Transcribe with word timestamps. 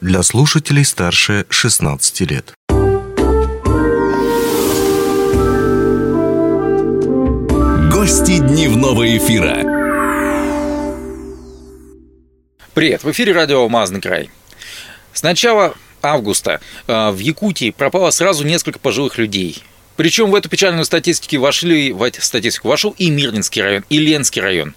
для 0.00 0.22
слушателей 0.22 0.84
старше 0.84 1.46
16 1.48 2.20
лет. 2.30 2.52
Гости 7.90 8.38
дневного 8.38 9.16
эфира. 9.16 9.62
Привет, 12.74 13.04
в 13.04 13.10
эфире 13.10 13.32
радио 13.32 13.62
«Алмазный 13.62 14.02
край». 14.02 14.28
С 15.14 15.22
начала 15.22 15.74
августа 16.02 16.60
э, 16.86 17.10
в 17.10 17.18
Якутии 17.18 17.70
пропало 17.70 18.10
сразу 18.10 18.44
несколько 18.44 18.78
пожилых 18.78 19.16
людей. 19.16 19.62
Причем 19.96 20.30
в 20.30 20.34
эту 20.34 20.50
печальную 20.50 20.84
статистику 20.84 21.40
вошли, 21.40 21.94
в 21.94 22.10
статистику 22.20 22.68
вошел 22.68 22.94
и 22.98 23.08
Мирнинский 23.08 23.62
район, 23.62 23.84
и 23.88 23.98
Ленский 23.98 24.42
район. 24.42 24.74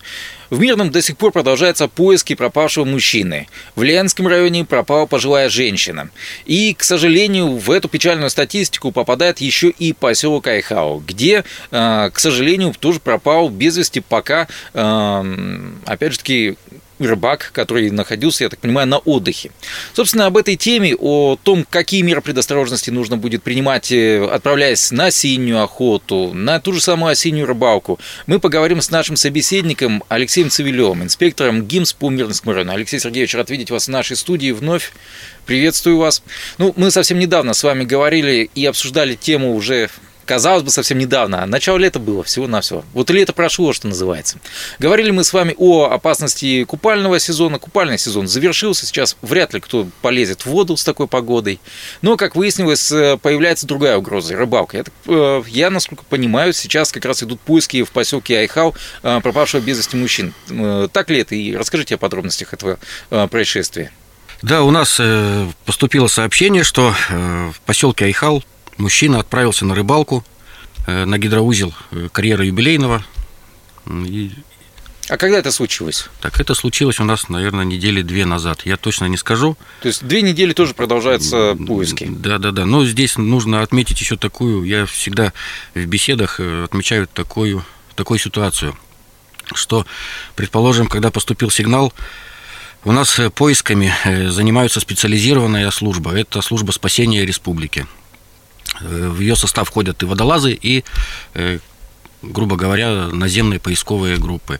В 0.50 0.60
Мирном 0.60 0.90
до 0.90 1.02
сих 1.02 1.18
пор 1.18 1.32
продолжаются 1.32 1.88
поиски 1.88 2.36
пропавшего 2.36 2.86
мужчины. 2.86 3.48
В 3.76 3.84
Ленском 3.84 4.28
районе 4.28 4.66
пропала 4.66 5.06
пожилая 5.06 5.50
женщина. 5.50 6.10
И, 6.46 6.74
к 6.74 6.84
сожалению, 6.84 7.58
в 7.58 7.70
эту 7.72 7.88
печальную 7.88 8.30
статистику 8.30 8.92
попадает 8.92 9.40
еще 9.40 9.70
и 9.70 9.94
поселок 9.94 10.48
Айхау, 10.48 11.04
где, 11.06 11.44
э, 11.72 12.10
к 12.12 12.20
сожалению, 12.20 12.74
тоже 12.80 13.00
пропал 13.00 13.50
без 13.50 13.78
вести 13.78 14.00
пока, 14.00 14.48
э, 14.74 15.70
опять 15.86 16.14
же 16.14 16.18
таки, 16.18 16.58
рыбак, 17.08 17.52
который 17.54 17.90
находился, 17.92 18.44
я 18.44 18.50
так 18.50 18.60
понимаю, 18.60 18.88
на 18.88 18.98
отдыхе. 18.98 19.52
Собственно, 19.94 20.26
об 20.26 20.38
этой 20.38 20.56
теме, 20.56 20.96
о 20.96 21.38
том, 21.42 21.66
какие 21.70 22.02
меры 22.02 22.22
предосторожности 22.22 22.90
нужно 22.90 23.18
будет 23.18 23.44
принимать, 23.44 23.92
э, 23.92 24.26
отправляясь 24.26 24.92
на 24.92 25.06
осеннюю 25.08 25.64
охоту, 25.64 26.32
на 26.34 26.60
ту 26.60 26.74
же 26.74 26.82
самую 26.82 27.12
осеннюю 27.12 27.46
рыбалку, 27.46 28.00
мы 28.28 28.40
поговорим 28.40 28.82
с 28.82 28.92
нашим 28.92 29.16
собеседником 29.16 30.04
Алексеем 30.10 30.50
Цивилевым, 30.50 31.04
инспектором 31.04 31.66
ГИМС 31.66 31.94
по 31.94 32.10
Мирнскому 32.10 32.54
району. 32.54 32.74
Алексей 32.74 33.00
Сергеевич, 33.00 33.34
рад 33.36 33.50
видеть 33.50 33.72
вас 33.72 33.88
в 33.88 33.92
нашей 33.92 34.16
студии 34.16 34.52
вновь. 34.52 34.92
Приветствую 35.46 35.98
вас. 35.98 36.22
Ну, 36.58 36.74
мы 36.76 36.92
совсем 36.92 37.18
недавно 37.18 37.54
с 37.54 37.64
вами 37.64 37.84
говорили 37.84 38.50
и 38.54 38.66
обсуждали 38.66 39.16
тему 39.16 39.56
уже 39.56 39.90
казалось 40.30 40.62
бы, 40.62 40.70
совсем 40.70 41.00
недавно. 41.00 41.44
Начало 41.48 41.78
лета 41.78 41.98
было 41.98 42.24
всего-навсего. 42.24 42.86
Вот 42.94 43.10
лето 43.10 43.34
прошло, 43.34 43.74
что 43.74 43.88
называется. 43.88 44.38
Говорили 44.78 45.10
мы 45.10 45.24
с 45.24 45.34
вами 45.34 45.56
о 45.58 45.86
опасности 45.86 46.66
купального 46.66 47.18
сезона. 47.18 47.58
Купальный 47.58 47.98
сезон 47.98 48.28
завершился. 48.28 48.86
Сейчас 48.86 49.18
вряд 49.24 49.56
ли 49.56 49.60
кто 49.60 49.88
полезет 50.04 50.42
в 50.42 50.46
воду 50.46 50.78
с 50.78 50.84
такой 50.84 51.08
погодой. 51.08 51.60
Но, 52.04 52.16
как 52.16 52.36
выяснилось, 52.36 52.92
э, 52.92 53.18
появляется 53.18 53.66
другая 53.66 53.98
угроза– 53.98 54.36
рыбалка. 54.38 54.78
Я, 54.78 54.84
э, 55.08 55.42
я, 55.48 55.72
насколько 55.72 56.04
понимаю, 56.04 56.54
сейчас 56.54 56.92
как 56.92 57.06
раз 57.06 57.24
идут 57.24 57.40
поиски 57.42 57.82
в 57.82 57.90
поселке 57.90 58.38
Айхау 58.38 58.76
э, 59.02 59.22
пропавшего 59.24 59.62
без 59.62 59.80
вести 59.80 59.98
мужчин. 59.98 60.36
Так 60.94 61.10
ли 61.10 61.22
это? 61.22 61.34
И 61.34 61.56
расскажите 61.56 61.96
о 61.96 61.98
подробностях 61.98 62.54
этого 62.54 62.78
происшествия. 63.32 63.92
Да, 64.44 64.62
у 64.62 64.70
нас 64.70 65.02
поступило 65.66 66.06
сообщение, 66.06 66.64
что 66.64 66.94
в 67.10 67.60
поселке 67.66 68.06
Айхал 68.06 68.44
мужчина 68.80 69.20
отправился 69.20 69.66
на 69.66 69.76
рыбалку 69.76 70.24
э, 70.88 71.06
на 71.06 71.18
гидроузел 71.18 71.74
э, 71.92 72.10
карьера 72.12 72.46
юбилейного. 72.46 73.04
И... 73.88 74.32
А 75.10 75.18
когда 75.18 75.40
это 75.40 75.52
случилось? 75.52 76.08
Так 76.22 76.40
это 76.40 76.54
случилось 76.54 77.00
у 77.00 77.04
нас, 77.04 77.30
наверное, 77.30 77.66
недели 77.66 78.02
две 78.02 78.26
назад. 78.26 78.62
Я 78.66 78.78
точно 78.78 79.06
не 79.06 79.18
скажу. 79.18 79.58
То 79.82 79.88
есть 79.88 80.04
две 80.06 80.22
недели 80.22 80.54
тоже 80.54 80.74
продолжаются 80.74 81.58
поиски. 81.68 82.08
Да, 82.10 82.38
да, 82.38 82.52
да. 82.52 82.66
Но 82.66 82.86
здесь 82.86 83.18
нужно 83.18 83.62
отметить 83.62 84.00
еще 84.00 84.18
такую. 84.18 84.64
Я 84.64 84.86
всегда 84.86 85.34
в 85.74 85.86
беседах 85.86 86.40
э, 86.40 86.64
отмечаю 86.64 87.08
такую, 87.08 87.66
такую 87.96 88.20
ситуацию, 88.20 88.78
что, 89.54 89.86
предположим, 90.36 90.88
когда 90.88 91.10
поступил 91.10 91.50
сигнал, 91.50 91.92
у 92.86 92.94
нас 92.94 93.20
поисками 93.36 93.94
занимаются 94.30 94.80
специализированная 94.80 95.70
служба. 95.70 96.18
Это 96.18 96.42
служба 96.42 96.72
спасения 96.72 97.26
республики. 97.26 97.86
Э, 98.82 99.10
в 99.10 99.20
ее 99.20 99.36
состав 99.36 99.68
входят 99.68 100.02
и 100.04 100.06
водолазы, 100.06 100.54
и, 100.54 100.84
э, 101.34 101.60
грубо 102.22 102.56
говоря, 102.56 103.08
наземные 103.08 103.60
поисковые 103.60 104.18
группы. 104.18 104.60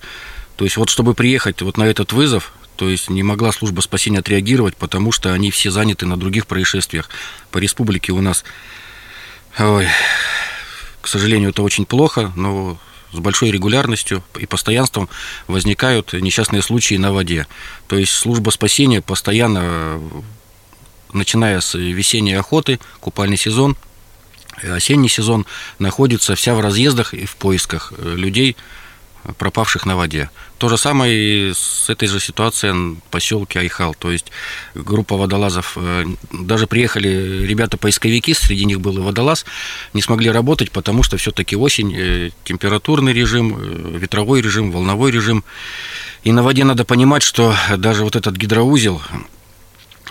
То 0.56 0.66
есть 0.66 0.78
вот 0.78 0.90
чтобы 0.90 1.14
приехать 1.14 1.62
вот 1.62 1.78
на 1.78 1.84
этот 1.84 2.12
вызов, 2.12 2.54
то 2.76 2.90
есть 2.90 3.10
не 3.10 3.24
могла 3.24 3.52
служба 3.52 3.82
спасения 3.82 4.20
отреагировать, 4.20 4.76
потому 4.76 5.12
что 5.12 5.34
они 5.34 5.52
все 5.52 5.72
заняты 5.72 6.06
на 6.06 6.18
других 6.18 6.48
происшествиях. 6.48 7.10
По 7.52 7.58
республике 7.58 8.12
у 8.12 8.22
нас, 8.22 8.44
ой, 9.58 9.88
к 11.02 11.08
сожалению, 11.08 11.50
это 11.50 11.64
очень 11.64 11.86
плохо, 11.86 12.32
но 12.36 12.78
с 13.12 13.18
большой 13.18 13.52
регулярностью 13.52 14.24
и 14.38 14.46
постоянством 14.46 15.10
возникают 15.48 16.14
несчастные 16.14 16.62
случаи 16.62 16.96
на 16.96 17.12
воде. 17.12 17.48
То 17.88 17.98
есть 17.98 18.12
служба 18.12 18.52
спасения 18.52 19.02
постоянно, 19.02 20.00
начиная 21.12 21.60
с 21.60 21.74
весенней 21.74 22.38
охоты, 22.38 22.80
купальный 23.00 23.38
сезон– 23.38 23.76
осенний 24.64 25.10
сезон 25.10 25.46
находится 25.80 26.36
вся 26.36 26.56
в 26.56 26.60
разъездах 26.60 27.14
и 27.14 27.26
в 27.26 27.36
поисках 27.36 27.94
э, 27.98 28.16
людей, 28.16 28.56
пропавших 29.38 29.86
на 29.86 29.96
воде. 29.96 30.30
То 30.58 30.70
же 30.70 30.78
самое 30.78 31.50
и 31.50 31.54
с 31.54 31.90
этой 31.90 32.08
же 32.08 32.20
ситуацией 32.20 32.96
в 32.96 33.12
поселке 33.12 33.60
Айхал. 33.60 33.94
То 33.94 34.12
есть 34.12 34.28
группа 34.76 35.18
водолазов, 35.18 35.78
э, 35.78 36.06
даже 36.32 36.68
приехали 36.68 37.46
ребята-поисковики, 37.46 38.34
среди 38.34 38.66
них 38.66 38.80
был 38.80 38.98
и 38.98 39.02
водолаз, 39.02 39.46
не 39.94 40.02
смогли 40.02 40.30
работать, 40.30 40.72
потому 40.72 41.04
что 41.04 41.18
все-таки 41.18 41.56
осень, 41.56 41.94
э, 41.96 42.30
температурный 42.44 43.14
режим, 43.14 43.98
ветровой 43.98 44.42
режим, 44.42 44.72
волновой 44.72 45.12
режим. 45.12 45.44
И 46.24 46.32
на 46.32 46.44
воде 46.44 46.64
надо 46.64 46.84
понимать, 46.84 47.24
что 47.24 47.56
даже 47.78 48.04
вот 48.04 48.16
этот 48.16 48.36
гидроузел, 48.36 49.02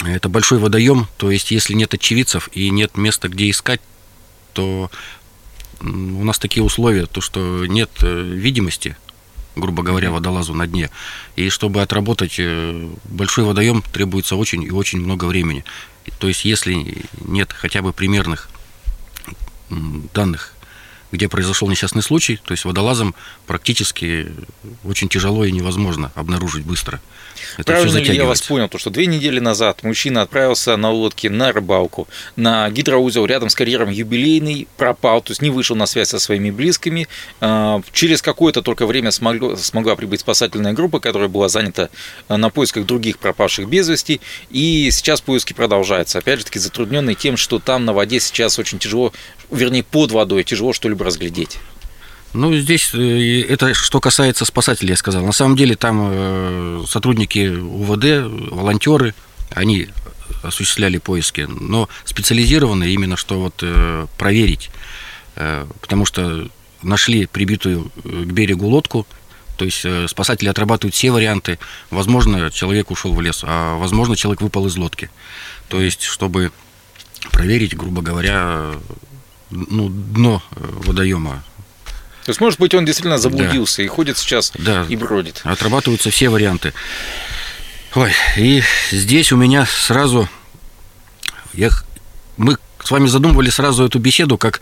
это 0.04 0.28
большой 0.28 0.59
водоем, 0.59 1.09
то 1.16 1.30
есть 1.30 1.50
если 1.50 1.75
нет 1.75 1.92
очевидцев 1.92 2.48
и 2.53 2.70
нет 2.70 2.97
места, 2.97 3.28
где 3.28 3.50
искать, 3.50 3.80
что 4.59 4.91
у 5.81 6.25
нас 6.25 6.41
такие 6.41 6.65
условия, 6.65 7.07
то 7.07 7.21
что 7.21 7.65
нет 7.67 7.91
э, 8.03 8.23
видимости, 8.23 8.97
грубо 9.55 9.85
говоря, 9.85 10.11
водолазу 10.11 10.53
на 10.53 10.67
дне. 10.67 10.91
И 11.37 11.49
чтобы 11.49 11.81
отработать 11.81 12.35
э, 12.41 12.91
большой 13.05 13.45
водоем, 13.45 13.85
требуется 13.93 14.35
очень 14.35 14.65
и 14.65 14.73
очень 14.73 14.99
много 14.99 15.27
времени. 15.27 15.65
То 16.19 16.27
есть, 16.27 16.45
если 16.45 17.05
нет 17.21 17.53
хотя 17.53 17.83
бы 17.83 17.93
примерных 17.93 18.51
данных, 20.13 20.55
где 21.13 21.29
произошел 21.29 21.69
несчастный 21.69 22.03
случай, 22.03 22.41
то 22.45 22.53
есть 22.53 22.65
водолазом 22.65 23.15
практически 23.47 24.33
очень 24.85 25.09
тяжело 25.09 25.45
и 25.45 25.53
невозможно 25.53 26.13
обнаружить 26.15 26.65
быстро. 26.65 27.01
Это 27.57 27.73
Правильно 27.73 27.99
ли 27.99 28.17
я 28.17 28.25
вас 28.25 28.43
понял, 28.43 28.69
то, 28.69 28.79
что 28.79 28.91
две 28.91 29.07
недели 29.07 29.41
назад 29.41 29.83
мужчина 29.83 30.23
отправился 30.23 30.77
на 30.77 30.91
лодке 30.91 31.31
на 31.31 31.53
рыбалку, 31.53 32.09
на 32.37 32.69
гидроузел 32.71 33.27
рядом 33.27 33.49
с 33.49 33.55
карьером 33.55 33.91
юбилейный, 33.91 34.69
пропал, 34.77 35.23
то 35.23 35.31
есть 35.31 35.43
не 35.43 35.51
вышел 35.51 35.77
на 35.77 35.87
связь 35.87 36.09
со 36.09 36.19
своими 36.19 36.51
близкими. 36.51 37.09
А, 37.41 37.81
через 37.93 38.23
какое-то 38.23 38.63
только 38.63 38.87
время 38.87 39.11
смогла, 39.11 39.57
смогла 39.57 39.97
прибыть 39.97 40.21
спасательная 40.21 40.73
группа, 40.73 41.01
которая 41.01 41.29
была 41.29 41.49
занята 41.49 41.89
а, 42.29 42.37
на 42.37 42.51
поисках 42.51 42.87
других 42.87 43.19
пропавших 43.19 43.69
без 43.69 43.89
вести, 43.89 44.21
и 44.51 44.91
сейчас 44.91 45.21
поиски 45.21 45.53
продолжаются. 45.53 46.19
Опять 46.19 46.41
же 46.41 46.45
таки 46.47 46.59
затрудненные 46.59 47.15
тем, 47.15 47.37
что 47.37 47.59
там 47.59 47.85
на 47.85 47.93
воде 47.93 48.21
сейчас 48.21 48.59
очень 48.59 48.79
тяжело, 48.79 49.13
вернее 49.50 49.82
под 49.82 50.12
водой 50.12 50.44
тяжело 50.44 50.72
что-либо 50.72 51.04
разглядеть. 51.04 51.59
Ну, 52.34 52.54
здесь 52.54 52.91
э, 52.92 53.42
это 53.48 53.72
что 53.75 54.00
касается 54.00 54.44
спасателей, 54.44 54.91
я 54.91 54.97
сказал. 54.97 55.25
На 55.25 55.32
самом 55.32 55.56
деле 55.56 55.76
там 55.76 56.09
э, 56.10 56.84
сотрудники 56.86 57.48
УВД, 57.48 58.53
волонтеры, 58.53 59.14
они 59.50 59.88
осуществляли 60.42 60.98
поиски, 60.98 61.48
но 61.48 61.88
специализированные 62.04 62.92
именно, 62.92 63.16
что 63.16 63.41
вот 63.41 63.54
э, 63.62 64.06
проверить, 64.19 64.70
потому 65.34 66.04
что 66.04 66.48
нашли 66.82 67.26
прибитую 67.26 67.91
к 68.04 68.32
берегу 68.32 68.66
лодку, 68.66 69.06
то 69.56 69.65
есть 69.65 69.84
спасатели 70.09 70.48
отрабатывают 70.48 70.94
все 70.94 71.10
варианты. 71.12 71.59
Возможно, 71.91 72.50
человек 72.50 72.91
ушел 72.91 73.15
в 73.15 73.20
лес, 73.20 73.41
а 73.44 73.78
возможно, 73.78 74.16
человек 74.16 74.42
выпал 74.42 74.66
из 74.66 74.76
лодки. 74.76 75.10
То 75.69 75.80
есть, 75.80 76.03
чтобы 76.03 76.51
проверить, 77.30 77.77
грубо 77.77 78.03
говоря, 78.03 78.72
ну, 79.50 79.89
дно 79.89 80.42
водоема, 80.50 81.42
то 82.28 82.30
есть, 82.30 82.42
может 82.42 82.60
быть, 82.60 82.74
он 82.74 82.84
действительно 82.84 83.16
заблудился 83.16 83.78
да. 83.78 83.84
и 83.84 83.86
ходит 83.86 84.18
сейчас 84.18 84.53
да. 84.54 84.84
и 84.86 84.97
бродит. 84.97 85.41
Отрабатываются 85.45 86.10
все 86.10 86.28
варианты. 86.28 86.74
Ой, 87.95 88.12
и 88.36 88.62
здесь 88.91 89.33
у 89.33 89.39
меня 89.39 89.65
сразу... 89.65 90.28
Я, 91.54 91.71
мы 92.36 92.59
с 92.84 92.91
вами 92.91 93.06
задумывали 93.06 93.48
сразу 93.48 93.86
эту 93.86 93.98
беседу 93.98 94.36
как 94.36 94.60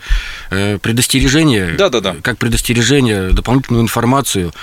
э, 0.49 0.77
предостережение, 0.77 1.73
да, 1.73 1.89
да, 1.89 1.99
да. 1.99 2.15
как 2.21 2.37
предостережение, 2.37 3.31
дополнительную 3.31 3.83
информацию. 3.83 4.53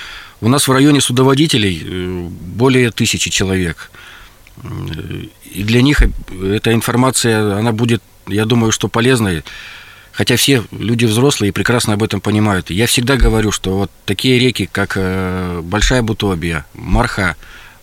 У 0.40 0.48
нас 0.48 0.66
в 0.66 0.72
районе 0.72 1.02
судоводителей 1.02 1.82
э, 1.84 2.28
более 2.30 2.90
тысячи 2.90 3.28
человек. 3.28 3.90
И 5.44 5.62
для 5.62 5.82
них 5.82 6.02
эта 6.42 6.72
информация, 6.72 7.58
она 7.58 7.72
будет, 7.72 8.02
я 8.28 8.46
думаю, 8.46 8.72
что 8.72 8.88
полезной. 8.88 9.44
Хотя 10.14 10.36
все 10.36 10.64
люди 10.70 11.06
взрослые 11.06 11.48
и 11.48 11.52
прекрасно 11.52 11.94
об 11.94 12.02
этом 12.02 12.20
понимают. 12.20 12.70
Я 12.70 12.86
всегда 12.86 13.16
говорю, 13.16 13.50
что 13.50 13.78
вот 13.78 13.90
такие 14.04 14.38
реки, 14.38 14.68
как 14.70 14.92
э, 14.94 15.60
Большая 15.60 16.02
Бутобия, 16.02 16.64
Марха, 16.72 17.34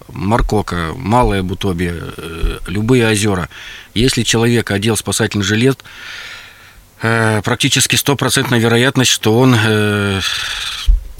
Маркока, 0.07 0.94
Малое 0.95 1.44
Бутобье, 1.44 1.94
э, 1.94 2.60
любые 2.68 3.10
озера. 3.10 3.50
Если 3.94 4.24
человек 4.24 4.72
одел 4.72 4.95
спасательный 4.95 5.44
жилет, 5.44 5.83
э, 7.01 7.42
практически 7.44 7.98
стопроцентная 7.98 8.60
вероятность, 8.60 9.12
что 9.12 9.38
он 9.38 9.54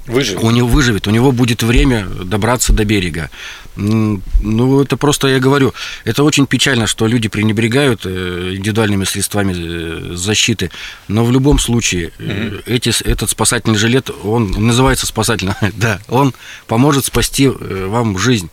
Выживет. 0.06 0.42
у 0.42 0.50
него 0.50 0.66
выживет, 0.66 1.06
у 1.06 1.10
него 1.10 1.32
будет 1.32 1.62
время 1.62 2.06
добраться 2.06 2.72
до 2.72 2.84
берега. 2.84 3.30
Ну, 3.76 4.82
это 4.82 4.96
просто, 4.96 5.28
я 5.28 5.38
говорю, 5.38 5.72
это 6.04 6.24
очень 6.24 6.46
печально, 6.46 6.86
что 6.86 7.06
люди 7.06 7.28
пренебрегают 7.28 8.02
э, 8.04 8.54
индивидуальными 8.56 9.04
средствами 9.04 9.54
э, 9.56 10.14
защиты, 10.14 10.70
но 11.08 11.24
в 11.24 11.32
любом 11.32 11.58
случае 11.58 12.12
э, 12.18 12.60
эти, 12.66 12.92
этот 13.06 13.30
спасательный 13.30 13.78
жилет, 13.78 14.10
он 14.24 14.50
называется 14.50 15.06
спасательный, 15.06 15.54
да, 15.72 16.00
он 16.08 16.34
поможет 16.66 17.06
спасти 17.06 17.48
вам 17.48 18.18
жизнь. 18.18 18.50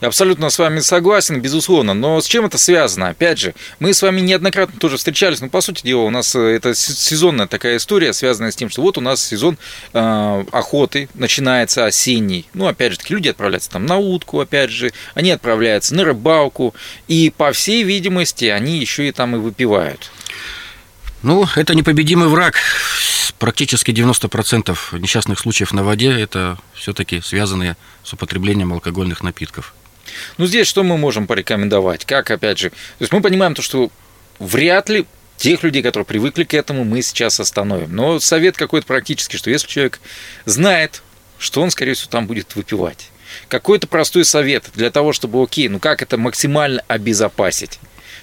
Я 0.00 0.08
абсолютно 0.08 0.50
с 0.50 0.58
вами 0.58 0.80
согласен, 0.80 1.40
безусловно. 1.40 1.94
Но 1.94 2.20
с 2.20 2.26
чем 2.26 2.46
это 2.46 2.58
связано? 2.58 3.08
Опять 3.08 3.38
же, 3.38 3.54
мы 3.78 3.94
с 3.94 4.02
вами 4.02 4.20
неоднократно 4.20 4.78
тоже 4.78 4.96
встречались. 4.96 5.40
Но, 5.40 5.48
по 5.48 5.60
сути 5.60 5.82
дела, 5.82 6.02
у 6.02 6.10
нас 6.10 6.34
э, 6.34 6.40
это 6.40 6.74
сезонная 6.74 7.46
такая 7.46 7.76
история, 7.76 8.12
связанная 8.12 8.50
с 8.50 8.56
тем, 8.56 8.70
что 8.70 8.82
вот 8.82 8.98
у 8.98 9.00
нас 9.00 9.24
сезон 9.24 9.58
э, 9.92 10.44
охоты 10.52 11.08
начинается 11.14 11.86
осенний. 11.86 12.46
Ну, 12.54 12.66
опять 12.66 12.92
же, 12.92 12.98
таки 12.98 13.14
люди 13.14 13.28
отправляются 13.28 13.70
там 13.70 13.86
на 13.86 13.98
утку, 13.98 14.40
опять 14.40 14.70
же, 14.70 14.92
они 15.14 15.30
отправляются 15.30 15.94
на 15.94 16.04
рыбалку. 16.04 16.74
И, 17.08 17.32
по 17.36 17.52
всей 17.52 17.82
видимости, 17.82 18.46
они 18.46 18.78
еще 18.78 19.08
и 19.08 19.12
там 19.12 19.36
и 19.36 19.38
выпивают. 19.38 20.10
Ну, 21.22 21.46
это 21.56 21.74
непобедимый 21.74 22.28
враг. 22.28 22.56
Практически 23.38 23.90
90% 23.90 24.76
несчастных 24.98 25.38
случаев 25.38 25.72
на 25.72 25.82
воде 25.82 26.12
это 26.12 26.58
все-таки 26.74 27.20
связанные 27.20 27.76
с 28.02 28.12
употреблением 28.12 28.74
алкогольных 28.74 29.22
напитков. 29.22 29.74
Ну, 30.38 30.46
здесь 30.46 30.66
что 30.66 30.82
мы 30.82 30.96
можем 30.96 31.26
порекомендовать? 31.26 32.04
Как, 32.04 32.30
опять 32.30 32.58
же, 32.58 32.70
то 32.70 32.76
есть 33.00 33.12
мы 33.12 33.20
понимаем 33.20 33.54
то, 33.54 33.62
что 33.62 33.90
вряд 34.38 34.88
ли 34.88 35.06
тех 35.36 35.62
людей, 35.62 35.82
которые 35.82 36.06
привыкли 36.06 36.44
к 36.44 36.54
этому, 36.54 36.84
мы 36.84 37.02
сейчас 37.02 37.40
остановим. 37.40 37.94
Но 37.94 38.20
совет 38.20 38.56
какой-то 38.56 38.86
практически, 38.86 39.36
что 39.36 39.50
если 39.50 39.68
человек 39.68 40.00
знает, 40.44 41.02
что 41.38 41.60
он, 41.62 41.70
скорее 41.70 41.94
всего, 41.94 42.10
там 42.10 42.26
будет 42.26 42.54
выпивать, 42.56 43.10
какой-то 43.48 43.86
простой 43.86 44.24
совет 44.24 44.70
для 44.74 44.90
того, 44.90 45.12
чтобы, 45.12 45.42
окей, 45.42 45.68
ну 45.68 45.78
как 45.78 46.02
это 46.02 46.16
максимально 46.16 46.82
обезопасить? 46.86 47.80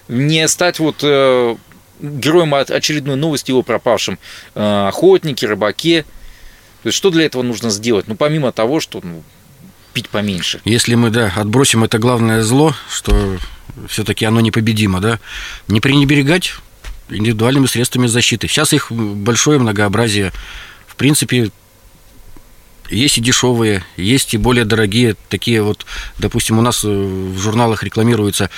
Не 0.07 0.47
стать 0.47 0.79
вот 0.79 0.97
э, 1.03 1.55
героем 2.01 2.53
очередной 2.53 3.15
новости 3.15 3.51
о 3.51 3.61
пропавшем 3.61 4.19
э, 4.55 4.87
охотнике, 4.87 5.47
рыбаке. 5.47 6.03
То 6.83 6.87
есть 6.87 6.97
что 6.97 7.11
для 7.11 7.25
этого 7.25 7.43
нужно 7.43 7.69
сделать? 7.69 8.07
Ну, 8.07 8.15
помимо 8.15 8.51
того, 8.51 8.79
что 8.79 9.01
ну, 9.03 9.23
пить 9.93 10.09
поменьше. 10.09 10.61
Если 10.65 10.95
мы, 10.95 11.09
да, 11.09 11.31
отбросим 11.35 11.83
это 11.83 11.99
главное 11.99 12.41
зло, 12.43 12.75
что 12.89 13.37
все-таки 13.87 14.25
оно 14.25 14.41
непобедимо, 14.41 14.99
да, 14.99 15.19
не 15.67 15.79
пренебрегать 15.79 16.53
индивидуальными 17.09 17.65
средствами 17.65 18.07
защиты. 18.07 18.47
Сейчас 18.47 18.73
их 18.73 18.91
большое 18.91 19.59
многообразие. 19.59 20.31
В 20.87 20.95
принципе, 20.95 21.51
есть 22.89 23.17
и 23.17 23.21
дешевые, 23.21 23.83
есть 23.97 24.33
и 24.33 24.37
более 24.37 24.65
дорогие. 24.65 25.15
Такие 25.29 25.61
вот, 25.61 25.85
допустим, 26.17 26.59
у 26.59 26.61
нас 26.61 26.83
э, 26.83 26.87
в 26.87 27.37
журналах 27.39 27.83
рекламируются 27.83 28.49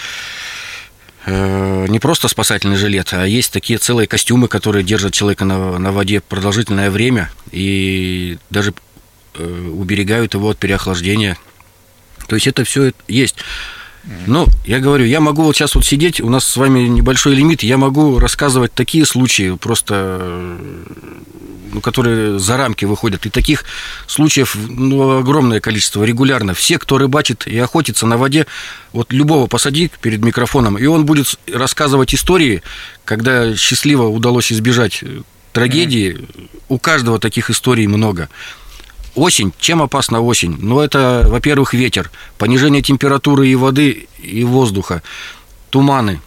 э, 1.26 1.86
не 1.88 2.00
просто 2.00 2.28
спасательный 2.28 2.78
жилет, 2.78 3.10
а 3.14 3.26
есть 3.26 3.52
такие 3.52 3.80
целые 3.80 4.08
костюмы, 4.08 4.48
которые 4.48 4.84
держат 4.84 5.14
человека 5.14 5.46
на, 5.46 5.78
на 5.78 5.92
воде 5.92 6.20
продолжительное 6.22 6.90
время 6.90 7.32
и 7.52 8.38
даже 8.50 8.74
уберегают 9.40 10.34
его 10.34 10.50
от 10.50 10.58
переохлаждения. 10.58 11.38
То 12.28 12.36
есть 12.36 12.48
это 12.48 12.64
все 12.64 12.92
есть. 13.08 13.36
Ну, 14.28 14.48
я 14.66 14.80
говорю, 14.80 15.06
я 15.06 15.22
могу 15.22 15.44
вот 15.44 15.56
сейчас 15.56 15.76
вот 15.76 15.86
сидеть, 15.86 16.20
у 16.20 16.30
нас 16.30 16.46
с 16.46 16.58
вами 16.58 16.88
небольшой 16.88 17.36
лимит, 17.36 17.64
я 17.64 17.78
могу 17.78 18.20
рассказывать 18.20 18.74
такие 18.74 19.06
случаи, 19.06 19.56
просто, 19.56 20.18
э, 20.20 20.84
ну, 21.72 21.80
которые 21.80 22.38
за 22.38 22.58
рамки 22.58 22.84
выходят. 22.84 23.26
И 23.26 23.30
таких 23.30 23.64
случаев 24.08 24.56
ну, 24.56 25.20
огромное 25.20 25.62
количество, 25.62 26.04
регулярно. 26.04 26.54
Все, 26.54 26.80
кто 26.80 26.98
рыбачит 26.98 27.48
и 27.48 27.58
охотится 27.58 28.06
на 28.06 28.18
воде, 28.18 28.46
вот 28.92 29.14
любого 29.14 29.48
посади 29.48 29.90
перед 30.02 30.22
микрофоном, 30.22 30.78
и 30.78 30.86
он 30.86 31.06
будет 31.06 31.40
рассказывать 31.48 32.14
истории, 32.14 32.62
когда 33.06 33.56
счастливо 33.56 34.08
удалось 34.08 34.52
избежать 34.52 35.00
э, 35.02 35.22
трагедии. 35.54 36.28
У 36.68 36.78
каждого 36.78 37.20
таких 37.20 37.50
историй 37.50 37.88
много. 37.88 38.28
Осень. 39.16 39.54
Чем 39.60 39.82
опасна 39.82 40.22
осень? 40.22 40.58
Ну, 40.60 40.80
это, 40.80 41.26
во-первых, 41.28 41.74
ветер, 41.74 42.12
понижение 42.38 42.82
температуры 42.82 43.48
и 43.48 43.56
воды, 43.56 44.08
и 44.20 44.44
воздуха, 44.44 45.04
туманы. 45.70 46.22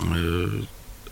Э, 0.00 0.62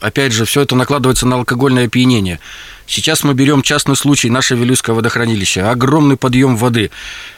Опять 0.01 0.33
же, 0.33 0.45
все 0.45 0.63
это 0.63 0.77
накладывается 0.77 1.27
на 1.27 1.37
алкогольное 1.37 1.87
опьянение. 1.87 2.39
Сейчас 2.87 3.25
мы 3.25 3.35
берем 3.35 3.63
частный 3.63 3.97
случай, 3.97 4.31
наше 4.31 4.55
Вилюйское 4.55 4.95
водохранилище. 4.95 5.63
Огромный 5.63 6.17
подъем 6.17 6.57
воды. 6.57 6.91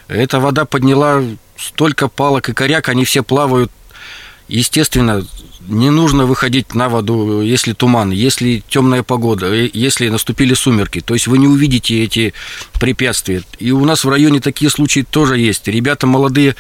Эта 0.09 0.41
вода 0.41 0.65
подняла 0.65 1.23
столько 1.57 2.09
палок 2.09 2.49
и 2.49 2.53
коряк, 2.53 2.89
они 2.89 3.05
все 3.05 3.23
плавают. 3.23 3.71
Естественно, 4.49 5.27
не 5.69 5.91
нужно 5.91 6.27
выходить 6.27 6.75
на 6.75 6.89
воду, 6.89 7.43
если 7.43 7.73
туман, 7.73 8.11
если 8.11 8.63
темная 8.69 9.03
погода, 9.03 9.47
э, 9.47 9.71
если 9.73 10.09
наступили 10.09 10.55
сумерки. 10.55 11.01
То 11.01 11.15
есть 11.15 11.27
вы 11.27 11.39
не 11.39 11.47
увидите 11.47 12.03
эти 12.03 12.35
препятствия. 12.81 13.43
И 13.59 13.71
у 13.71 13.85
нас 13.85 14.05
в 14.05 14.09
районе 14.09 14.41
такие 14.41 14.71
случаи 14.71 15.07
тоже 15.09 15.39
есть. 15.39 15.69
Ребята 15.69 16.07
молодые 16.07 16.57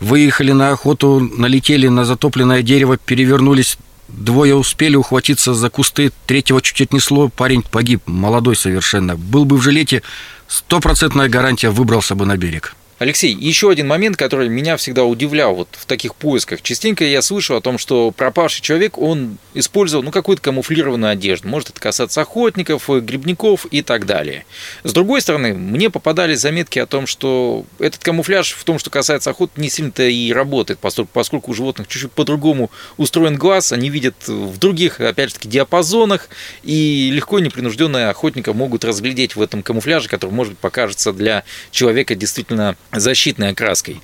выехали 0.00 0.52
на 0.52 0.70
охоту, 0.70 1.20
налетели 1.20 1.88
на 1.88 2.04
затопленное 2.04 2.62
дерево, 2.62 2.98
перевернулись. 2.98 3.78
Двое 4.08 4.54
успели 4.54 4.94
ухватиться 4.94 5.52
за 5.52 5.68
кусты, 5.68 6.12
третьего 6.26 6.62
чуть 6.62 6.80
отнесло, 6.80 7.28
парень 7.28 7.62
погиб, 7.62 8.02
молодой 8.06 8.54
совершенно. 8.54 9.16
Был 9.16 9.44
бы 9.44 9.56
в 9.56 9.62
жилете, 9.62 10.02
стопроцентная 10.46 11.28
гарантия 11.28 11.70
выбрался 11.70 12.14
бы 12.14 12.24
на 12.24 12.36
берег. 12.36 12.76
Алексей, 12.98 13.34
еще 13.34 13.70
один 13.70 13.88
момент, 13.88 14.16
который 14.16 14.48
меня 14.48 14.78
всегда 14.78 15.04
удивлял 15.04 15.54
вот 15.54 15.68
в 15.72 15.84
таких 15.84 16.14
поисках. 16.14 16.62
Частенько 16.62 17.04
я 17.04 17.20
слышу 17.20 17.54
о 17.54 17.60
том, 17.60 17.76
что 17.76 18.10
пропавший 18.10 18.62
человек, 18.62 18.96
он 18.96 19.36
использовал 19.52 20.02
ну, 20.02 20.10
какую-то 20.10 20.42
камуфлированную 20.42 21.12
одежду. 21.12 21.46
Может 21.46 21.70
это 21.70 21.80
касаться 21.80 22.22
охотников, 22.22 22.88
э, 22.88 23.00
грибников 23.00 23.66
и 23.66 23.82
так 23.82 24.06
далее. 24.06 24.46
С 24.82 24.94
другой 24.94 25.20
стороны, 25.20 25.52
мне 25.52 25.90
попадались 25.90 26.40
заметки 26.40 26.78
о 26.78 26.86
том, 26.86 27.06
что 27.06 27.66
этот 27.78 28.02
камуфляж 28.02 28.52
в 28.52 28.64
том, 28.64 28.78
что 28.78 28.88
касается 28.88 29.28
охоты, 29.28 29.60
не 29.60 29.68
сильно-то 29.68 30.04
и 30.04 30.32
работает, 30.32 30.78
поскольку, 30.78 31.50
у 31.50 31.54
животных 31.54 31.88
чуть-чуть 31.88 32.12
по-другому 32.12 32.70
устроен 32.96 33.36
глаз, 33.36 33.72
они 33.72 33.90
видят 33.90 34.26
в 34.26 34.56
других, 34.56 35.00
опять 35.00 35.28
же 35.28 35.34
таки, 35.34 35.48
диапазонах, 35.48 36.30
и 36.62 37.10
легко 37.12 37.38
и 37.38 37.42
непринужденно 37.42 38.08
охотника 38.08 38.54
могут 38.54 38.86
разглядеть 38.86 39.36
в 39.36 39.42
этом 39.42 39.62
камуфляже, 39.62 40.08
который, 40.08 40.30
может 40.30 40.54
быть, 40.54 40.60
покажется 40.60 41.12
для 41.12 41.44
человека 41.70 42.14
действительно 42.14 42.74
защитной 43.00 43.50
окраской. 43.50 44.00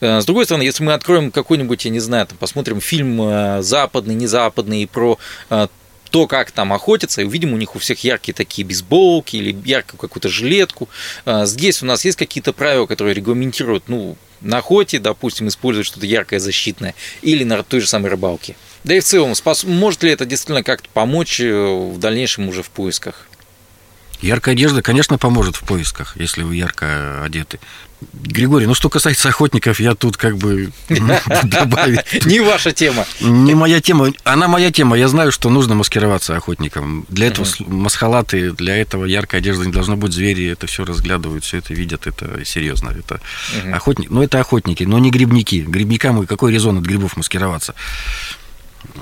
Э, 0.00 0.20
С 0.20 0.24
другой 0.24 0.44
стороны, 0.44 0.62
если 0.62 0.82
мы 0.82 0.92
откроем 0.92 1.30
какой-нибудь, 1.30 1.84
я 1.84 1.90
не 1.90 2.00
знаю, 2.00 2.26
там, 2.26 2.38
посмотрим 2.38 2.80
фильм 2.80 3.20
э, 3.22 3.62
западный, 3.62 4.14
не 4.14 4.26
западный, 4.26 4.86
про 4.86 5.18
э, 5.50 5.68
то, 6.10 6.26
как 6.26 6.50
там 6.50 6.72
охотятся, 6.72 7.22
и 7.22 7.24
увидим 7.24 7.52
у 7.52 7.56
них 7.56 7.76
у 7.76 7.78
всех 7.78 8.04
яркие 8.04 8.34
такие 8.34 8.66
бейсболки 8.66 9.36
или 9.36 9.56
яркую 9.64 9.98
какую-то 9.98 10.28
жилетку. 10.28 10.88
Здесь 11.26 11.82
у 11.82 11.86
нас 11.86 12.04
есть 12.04 12.16
какие-то 12.16 12.52
правила, 12.52 12.86
которые 12.86 13.12
регламентируют, 13.12 13.84
ну, 13.88 14.16
на 14.40 14.58
охоте, 14.58 14.98
допустим, 14.98 15.48
использовать 15.48 15.86
что-то 15.86 16.06
яркое, 16.06 16.38
защитное, 16.38 16.94
или 17.22 17.42
на 17.44 17.62
той 17.64 17.80
же 17.80 17.88
самой 17.88 18.10
рыбалке. 18.10 18.56
Да 18.84 18.94
и 18.94 19.00
в 19.00 19.04
целом, 19.04 19.34
спас... 19.34 19.64
может 19.64 20.04
ли 20.04 20.10
это 20.12 20.24
действительно 20.24 20.62
как-то 20.62 20.88
помочь 20.92 21.40
в 21.40 21.98
дальнейшем 21.98 22.48
уже 22.48 22.62
в 22.62 22.70
поисках? 22.70 23.26
Яркая 24.22 24.54
одежда, 24.54 24.82
конечно, 24.82 25.18
поможет 25.18 25.56
в 25.56 25.62
поисках, 25.62 26.16
если 26.16 26.42
вы 26.42 26.56
ярко 26.56 27.22
одеты. 27.22 27.58
Григорий, 28.12 28.66
ну 28.66 28.74
что 28.74 28.90
касается 28.90 29.28
охотников, 29.28 29.80
я 29.80 29.94
тут 29.94 30.16
как 30.16 30.36
бы 30.36 30.70
добавить. 31.44 32.00
Не 32.26 32.40
ваша 32.40 32.72
тема. 32.72 33.06
Не 33.20 33.54
моя 33.54 33.80
тема. 33.80 34.12
Она 34.24 34.48
моя 34.48 34.70
тема. 34.70 34.98
Я 34.98 35.08
знаю, 35.08 35.32
что 35.32 35.48
нужно 35.48 35.74
маскироваться 35.74 36.36
охотникам. 36.36 37.06
Для 37.08 37.28
этого 37.28 37.46
масхалаты, 37.66 38.52
для 38.52 38.76
этого 38.76 39.06
яркая 39.06 39.40
одежда 39.40 39.64
не 39.64 39.72
должно 39.72 39.96
быть. 39.96 40.12
Звери 40.12 40.46
это 40.46 40.66
все 40.66 40.84
разглядывают, 40.84 41.44
все 41.44 41.58
это 41.58 41.72
видят. 41.72 42.06
Это 42.06 42.44
серьезно. 42.44 42.90
Это 42.90 43.20
охотники. 43.72 44.08
Ну, 44.10 44.22
это 44.22 44.40
охотники, 44.40 44.84
но 44.84 44.98
не 44.98 45.10
грибники. 45.10 45.64
Грибникам 45.66 46.26
какой 46.26 46.52
резон 46.52 46.78
от 46.78 46.84
грибов 46.84 47.16
маскироваться? 47.16 47.74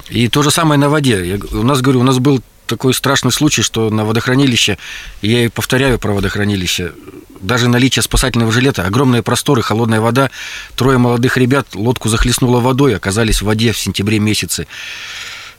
И 0.09 0.28
то 0.28 0.42
же 0.42 0.50
самое 0.50 0.78
на 0.78 0.88
воде. 0.88 1.26
Я 1.26 1.38
у 1.59 1.62
нас, 1.62 1.80
говорю, 1.80 2.00
у 2.00 2.04
нас 2.04 2.18
был 2.18 2.42
такой 2.66 2.94
страшный 2.94 3.33
случай, 3.33 3.62
что 3.62 3.90
на 3.90 4.04
водохранилище, 4.04 4.78
я 5.23 5.44
и 5.44 5.49
повторяю 5.49 5.99
про 5.99 6.12
водохранилище, 6.12 6.92
даже 7.40 7.68
наличие 7.68 8.02
спасательного 8.02 8.52
жилета, 8.52 8.87
огромные 8.87 9.23
просторы, 9.23 9.62
холодная 9.62 10.00
вода, 10.00 10.30
трое 10.76 10.99
молодых 10.99 11.37
ребят 11.37 11.75
лодку 11.75 12.09
захлестнуло 12.09 12.61
водой, 12.61 12.97
оказались 12.97 13.42
в 13.42 13.47
воде 13.47 13.73
в 13.73 13.78
сентябре 13.78 14.18
месяце. 14.18 14.66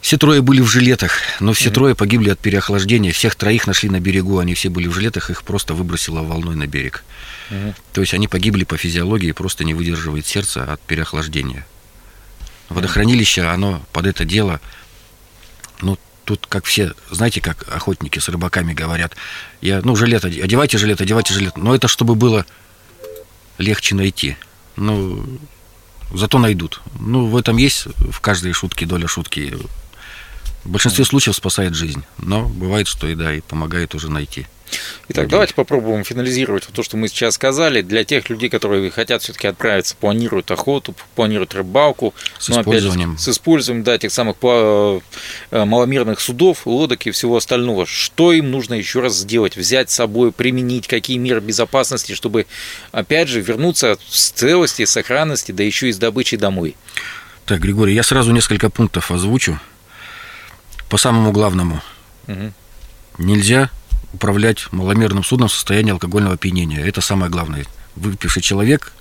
Все 0.01 0.17
трое 0.17 0.41
были 0.41 0.61
в 0.61 0.67
жилетах, 0.67 1.13
но 1.39 1.53
все 1.53 1.69
mm-hmm. 1.69 1.73
трое 1.73 1.95
погибли 1.95 2.29
от 2.29 2.39
переохлаждения. 2.39 3.11
Всех 3.11 3.33
троих 3.33 3.65
нашли 3.65 3.89
на 3.89 3.99
берегу, 3.99 4.37
они 4.37 4.53
все 4.53 4.69
были 4.69 4.87
в 4.87 4.93
жилетах, 4.93 5.31
их 5.31 5.41
просто 5.41 5.73
выбросило 5.73 6.21
волной 6.21 6.55
на 6.55 6.67
берег. 6.67 7.03
Mm-hmm. 7.49 7.73
То 7.93 8.01
есть 8.01 8.13
они 8.13 8.27
погибли 8.27 8.65
по 8.65 8.77
физиологии, 8.77 9.31
просто 9.31 9.63
не 9.63 9.73
выдерживает 9.73 10.27
сердце 10.27 10.63
от 10.63 10.79
переохлаждения. 10.81 11.65
Водохранилище, 12.69 13.43
оно 13.43 13.83
под 13.93 14.05
это 14.05 14.25
дело, 14.25 14.59
тут 16.25 16.47
как 16.47 16.65
все, 16.65 16.93
знаете, 17.09 17.39
как 17.39 17.65
охотники 17.71 18.19
с 18.19 18.27
рыбаками 18.27 18.73
говорят, 18.73 19.15
я, 19.61 19.81
ну, 19.83 19.95
жилет, 19.95 20.25
одевайте 20.25 20.77
жилет, 20.77 20.99
одевайте 20.99 21.33
жилет, 21.33 21.57
но 21.57 21.73
это 21.73 21.87
чтобы 21.87 22.15
было 22.15 22.45
легче 23.57 23.95
найти. 23.95 24.35
Ну, 24.75 25.25
зато 26.13 26.39
найдут. 26.39 26.81
Ну, 26.99 27.27
в 27.27 27.37
этом 27.37 27.57
есть 27.57 27.87
в 28.11 28.19
каждой 28.19 28.53
шутке 28.53 28.85
доля 28.85 29.07
шутки. 29.07 29.57
В 30.65 30.69
большинстве 30.69 31.05
случаев 31.05 31.35
спасает 31.35 31.75
жизнь, 31.75 32.03
но 32.17 32.47
бывает, 32.47 32.87
что 32.87 33.07
и 33.07 33.13
да, 33.13 33.33
и 33.33 33.41
помогает 33.41 33.93
уже 33.93 34.09
найти. 34.09 34.47
Итак, 35.09 35.27
давайте 35.29 35.53
попробуем 35.53 36.03
финализировать 36.03 36.67
то, 36.73 36.81
что 36.81 36.97
мы 36.97 37.07
сейчас 37.07 37.35
сказали. 37.35 37.81
Для 37.81 38.03
тех 38.03 38.29
людей, 38.31 38.49
которые 38.49 38.89
хотят 38.89 39.21
все-таки 39.21 39.47
отправиться, 39.47 39.95
планируют 39.95 40.49
охоту, 40.49 40.95
планируют 41.13 41.53
рыбалку. 41.53 42.15
С 42.39 42.49
но, 42.49 42.61
использованием. 42.61 43.11
Опять, 43.11 43.21
с 43.21 43.29
использованием 43.29 43.83
да, 43.83 43.97
тех 43.99 44.11
самых 44.11 44.37
э, 44.41 44.99
маломерных 45.51 46.19
судов, 46.19 46.65
лодок 46.65 47.05
и 47.05 47.11
всего 47.11 47.37
остального. 47.37 47.85
Что 47.85 48.33
им 48.33 48.49
нужно 48.49 48.73
еще 48.73 49.01
раз 49.01 49.15
сделать? 49.17 49.55
Взять 49.55 49.91
с 49.91 49.93
собой, 49.93 50.31
применить, 50.31 50.87
какие 50.87 51.17
меры 51.17 51.41
безопасности, 51.41 52.13
чтобы, 52.13 52.47
опять 52.91 53.29
же, 53.29 53.39
вернуться 53.39 53.97
с 54.09 54.31
целости, 54.31 54.85
сохранности, 54.85 55.51
да 55.51 55.63
еще 55.63 55.89
и 55.89 55.93
с 55.93 55.97
добычей 55.97 56.37
домой? 56.37 56.75
Так, 57.45 57.59
Григорий, 57.59 57.93
я 57.93 58.01
сразу 58.01 58.31
несколько 58.31 58.71
пунктов 58.71 59.11
озвучу. 59.11 59.59
По 60.89 60.97
самому 60.97 61.31
главному. 61.31 61.81
Угу. 62.27 62.53
Нельзя 63.19 63.69
управлять 64.13 64.71
маломерным 64.71 65.23
судном 65.23 65.49
в 65.49 65.53
состоянии 65.53 65.91
алкогольного 65.91 66.35
опьянения. 66.35 66.85
Это 66.85 67.01
самое 67.01 67.31
главное. 67.31 67.65
Выпивший 67.95 68.41
человек 68.41 68.93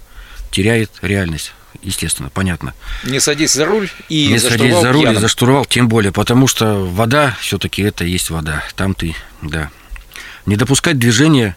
теряет 0.51 0.91
реальность. 1.03 1.53
Естественно, 1.83 2.31
понятно. 2.31 2.75
Не 3.05 3.21
садись 3.21 3.53
за 3.53 3.67
руль 3.67 3.91
и 4.09 4.29
Не 4.29 4.39
за 4.39 4.51
садись 4.51 4.75
за 4.81 4.93
руль 4.93 5.03
пьяным. 5.03 5.19
и 5.19 5.21
за 5.21 5.29
штурвал, 5.29 5.65
тем 5.65 5.89
более, 5.89 6.13
потому 6.13 6.47
что 6.47 6.85
вода 6.85 7.37
все-таки 7.41 7.83
это 7.83 8.05
есть 8.05 8.31
вода. 8.31 8.63
Там 8.77 8.95
ты, 8.95 9.15
да. 9.43 9.71
Не 10.47 10.57
допускать 10.57 10.99
движения 10.99 11.57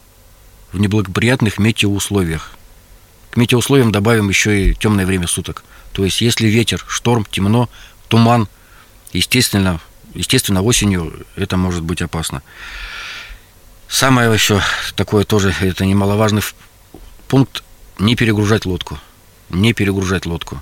в 0.72 0.80
неблагоприятных 0.80 1.60
метеоусловиях. 1.60 2.52
К 3.32 3.38
метеоусловиям 3.38 3.92
добавим 3.92 4.30
еще 4.30 4.70
и 4.70 4.74
темное 4.74 5.06
время 5.06 5.28
суток. 5.28 5.64
То 5.94 6.04
есть, 6.04 6.22
если 6.22 6.48
ветер, 6.48 6.84
шторм, 6.88 7.26
темно, 7.30 7.70
туман, 8.08 8.48
естественно, 9.14 9.80
естественно, 10.18 10.62
осенью 10.62 11.26
это 11.36 11.58
может 11.58 11.84
быть 11.84 12.02
опасно. 12.02 12.42
Самое 13.88 14.34
еще 14.34 14.62
такое 14.96 15.24
тоже, 15.24 15.56
это 15.62 15.86
немаловажный 15.86 16.42
пункт, 17.28 17.64
не 18.00 18.16
перегружать 18.16 18.66
лодку. 18.66 19.00
Не 19.50 19.74
перегружать 19.74 20.26
лодку. 20.26 20.62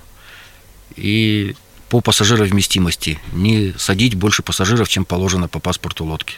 И 0.94 1.56
по 1.88 2.00
пассажировместимости 2.00 3.18
не 3.32 3.74
садить 3.78 4.14
больше 4.14 4.42
пассажиров, 4.42 4.88
чем 4.88 5.04
положено 5.04 5.48
по 5.48 5.58
паспорту 5.58 6.04
лодки. 6.04 6.36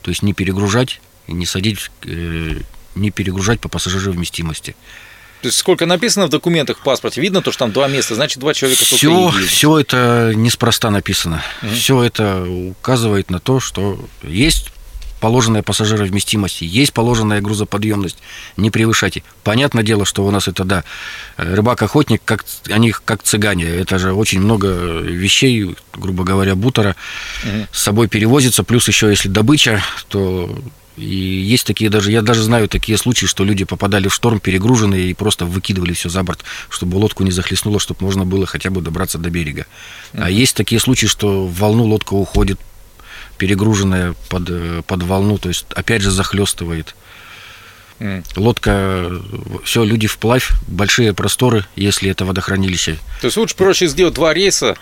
То 0.00 0.10
есть 0.10 0.22
не 0.22 0.32
перегружать 0.32 1.00
не 1.26 1.46
садить, 1.46 1.90
э, 2.04 2.60
не 2.94 3.10
перегружать 3.10 3.60
по 3.60 3.68
пассажировместимости. 3.68 4.76
То 5.44 5.48
есть 5.48 5.58
сколько 5.58 5.84
написано 5.84 6.24
в 6.24 6.30
документах 6.30 6.78
в 6.78 6.80
паспорте, 6.80 7.20
видно 7.20 7.42
то, 7.42 7.52
что 7.52 7.58
там 7.66 7.72
два 7.72 7.86
места, 7.86 8.14
значит 8.14 8.38
два 8.38 8.54
человека 8.54 8.82
все, 8.82 9.30
все 9.46 9.78
это 9.78 10.32
неспроста 10.34 10.88
написано. 10.88 11.42
Угу. 11.60 11.70
Все 11.74 12.02
это 12.02 12.46
указывает 12.48 13.30
на 13.30 13.40
то, 13.40 13.60
что 13.60 14.02
есть 14.22 14.72
положенная 15.24 15.62
пассажировместимость, 15.62 16.60
есть 16.60 16.92
положенная 16.92 17.40
грузоподъемность, 17.40 18.18
не 18.58 18.70
превышайте. 18.70 19.22
Понятное 19.42 19.82
дело, 19.82 20.04
что 20.04 20.22
у 20.26 20.30
нас 20.30 20.48
это, 20.48 20.64
да, 20.64 20.84
рыбак-охотник, 21.38 22.20
как, 22.22 22.44
они 22.68 22.92
как 22.92 23.22
цыгане, 23.22 23.64
это 23.64 23.98
же 23.98 24.12
очень 24.12 24.42
много 24.42 24.68
вещей, 24.68 25.74
грубо 25.94 26.24
говоря, 26.24 26.54
бутера 26.56 26.94
угу. 27.42 27.66
с 27.72 27.82
собой 27.82 28.08
перевозится, 28.08 28.64
плюс 28.64 28.86
еще 28.86 29.08
если 29.08 29.30
добыча, 29.30 29.82
то 30.08 30.54
и 30.98 31.06
есть 31.06 31.66
такие 31.66 31.88
даже, 31.88 32.12
я 32.12 32.20
даже 32.20 32.42
знаю 32.42 32.68
такие 32.68 32.98
случаи, 32.98 33.24
что 33.24 33.44
люди 33.44 33.64
попадали 33.64 34.08
в 34.08 34.14
шторм 34.14 34.40
перегруженные 34.40 35.08
и 35.08 35.14
просто 35.14 35.46
выкидывали 35.46 35.94
все 35.94 36.10
за 36.10 36.22
борт, 36.22 36.44
чтобы 36.68 36.96
лодку 36.96 37.22
не 37.22 37.30
захлестнуло, 37.30 37.80
чтобы 37.80 38.04
можно 38.04 38.26
было 38.26 38.44
хотя 38.44 38.68
бы 38.68 38.82
добраться 38.82 39.16
до 39.16 39.30
берега. 39.30 39.62
Mm-hmm. 40.12 40.22
А 40.22 40.28
есть 40.28 40.54
такие 40.54 40.82
случаи, 40.82 41.06
что 41.06 41.46
в 41.46 41.58
волну 41.58 41.84
лодка 41.84 42.12
уходит 42.12 42.60
перегруженная 43.38 44.14
под, 44.28 44.44
э, 44.48 44.82
под 44.86 45.02
волну, 45.02 45.38
то 45.38 45.48
есть 45.48 45.66
опять 45.74 46.02
же 46.02 46.10
захлестывает. 46.10 46.94
Mm. 48.00 48.24
Лодка, 48.36 49.10
все, 49.64 49.84
люди 49.84 50.06
вплавь, 50.06 50.50
большие 50.66 51.14
просторы, 51.14 51.64
если 51.76 52.10
это 52.10 52.24
водохранилище. 52.24 52.98
То 53.20 53.26
есть 53.26 53.36
лучше 53.36 53.54
проще 53.54 53.86
сделать 53.86 54.14
два 54.14 54.34
рейса 54.34 54.76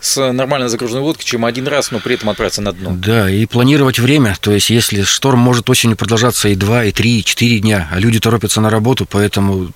с 0.00 0.32
нормально 0.32 0.68
загруженной 0.68 1.02
лодкой, 1.02 1.24
чем 1.24 1.44
один 1.44 1.66
раз, 1.66 1.90
но 1.90 2.00
при 2.00 2.14
этом 2.14 2.30
отправиться 2.30 2.62
на 2.62 2.72
дно. 2.72 2.92
Да, 2.94 3.30
и 3.30 3.46
планировать 3.46 3.98
время, 3.98 4.36
то 4.40 4.52
есть 4.52 4.70
если 4.70 5.02
шторм 5.02 5.38
может 5.38 5.68
осенью 5.68 5.96
продолжаться 5.96 6.48
и 6.48 6.54
два, 6.54 6.84
и 6.84 6.92
три, 6.92 7.20
и 7.20 7.24
четыре 7.24 7.60
дня, 7.60 7.88
а 7.92 7.98
люди 7.98 8.20
торопятся 8.20 8.60
на 8.60 8.70
работу, 8.70 9.06
поэтому 9.06 9.72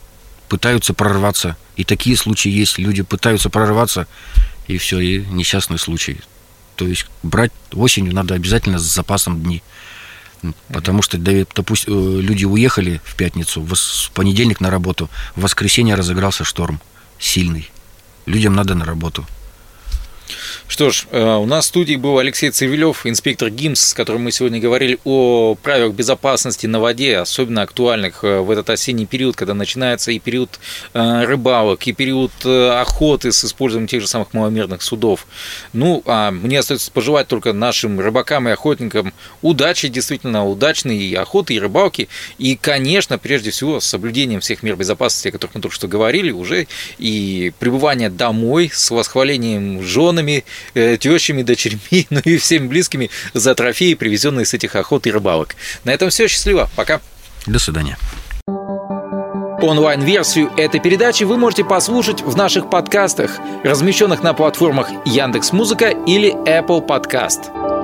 пытаются 0.48 0.94
прорваться. 0.94 1.56
И 1.76 1.84
такие 1.84 2.16
случаи 2.16 2.50
есть, 2.50 2.78
люди 2.78 3.02
пытаются 3.02 3.50
прорваться, 3.50 4.06
и 4.66 4.78
все, 4.78 5.00
и 5.00 5.24
несчастный 5.26 5.78
случай. 5.78 6.18
То 6.80 6.86
есть 6.86 7.04
брать 7.22 7.52
осенью 7.74 8.14
надо 8.14 8.32
обязательно 8.32 8.78
с 8.78 8.82
запасом 8.84 9.42
дней. 9.42 9.62
Потому 10.72 11.02
что, 11.02 11.18
допустим, 11.18 11.92
э, 11.92 12.22
люди 12.22 12.46
уехали 12.46 13.02
в 13.04 13.16
пятницу, 13.16 13.60
в 13.60 14.10
понедельник 14.14 14.60
на 14.60 14.70
работу, 14.70 15.10
в 15.36 15.42
воскресенье 15.42 15.94
разыгрался 15.94 16.42
шторм 16.42 16.80
сильный. 17.18 17.70
Людям 18.24 18.54
надо 18.54 18.74
на 18.74 18.86
работу. 18.86 19.26
Что 20.68 20.90
ж, 20.90 21.06
э, 21.10 21.34
у 21.36 21.46
нас 21.46 21.64
в 21.64 21.68
студии 21.68 21.96
был 21.96 22.18
Алексей 22.18 22.50
Цивилев, 22.50 23.06
инспектор 23.06 23.50
ГИМС, 23.50 23.80
с 23.80 23.94
которым 23.94 24.24
мы 24.24 24.32
сегодня 24.32 24.60
говорили 24.60 24.98
о 25.04 25.54
правилах 25.54 25.94
безопасности 25.94 26.66
на 26.66 26.80
воде, 26.80 27.18
особенно 27.18 27.62
актуальных 27.62 28.24
э, 28.24 28.40
в 28.40 28.50
этот 28.50 28.70
осенний 28.70 29.06
период, 29.06 29.36
когда 29.36 29.54
начинается 29.54 30.12
и 30.12 30.18
период 30.18 30.60
э, 30.94 31.24
рыбалок, 31.24 31.86
и 31.86 31.92
период 31.92 32.32
охоты 32.44 33.32
с 33.32 33.44
использованием 33.44 33.88
тех 33.88 34.00
же 34.00 34.06
самых 34.06 34.32
маломерных 34.32 34.82
судов. 34.82 35.26
Ну, 35.72 36.02
а 36.06 36.30
мне 36.30 36.58
остается 36.58 36.90
пожелать 36.90 37.28
только 37.28 37.52
нашим 37.52 38.00
рыбакам 38.00 38.48
и 38.48 38.52
охотникам 38.52 39.12
удачи, 39.42 39.88
действительно 39.88 40.46
удачной 40.46 40.98
и 40.98 41.14
охоты, 41.14 41.54
и 41.54 41.60
рыбалки, 41.60 42.08
и, 42.38 42.56
конечно, 42.56 43.18
прежде 43.18 43.50
всего, 43.50 43.80
с 43.80 43.86
соблюдением 43.86 44.40
всех 44.40 44.62
мер 44.62 44.76
безопасности, 44.76 45.28
о 45.28 45.32
которых 45.32 45.54
мы 45.54 45.60
только 45.60 45.74
что 45.74 45.88
говорили 45.88 46.30
уже, 46.30 46.66
и 46.98 47.52
пребывание 47.58 48.10
домой 48.10 48.70
с 48.72 48.90
восхвалением 48.90 49.82
женами, 49.82 50.39
Э, 50.74 50.96
тещами, 50.98 51.42
дочерьми, 51.42 52.06
ну 52.10 52.20
и 52.24 52.36
всеми 52.36 52.66
близкими 52.66 53.10
за 53.34 53.54
трофеи, 53.54 53.94
привезенные 53.94 54.46
с 54.46 54.54
этих 54.54 54.76
охот 54.76 55.06
и 55.06 55.10
рыбалок. 55.10 55.56
На 55.84 55.90
этом 55.90 56.10
все. 56.10 56.28
Счастливо. 56.28 56.70
Пока. 56.76 57.00
До 57.46 57.58
свидания. 57.58 57.96
Онлайн-версию 59.62 60.52
этой 60.56 60.80
передачи 60.80 61.24
вы 61.24 61.36
можете 61.36 61.64
послушать 61.64 62.22
в 62.22 62.34
наших 62.34 62.70
подкастах, 62.70 63.38
размещенных 63.62 64.22
на 64.22 64.32
платформах 64.32 64.88
Яндекс.Музыка 65.04 65.88
или 65.88 66.32
Apple 66.46 66.86
Podcast. 66.86 67.79